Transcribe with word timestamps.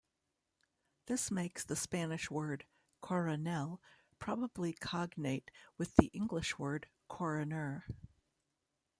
This 1.05 1.29
makes 1.29 1.63
the 1.63 1.75
Spanish 1.75 2.31
word 2.31 2.65
"coronel" 3.01 3.79
probably 4.17 4.73
cognate 4.73 5.51
with 5.77 5.95
the 5.95 6.07
English 6.07 6.57
word 6.57 6.87
"coroner". 7.07 7.85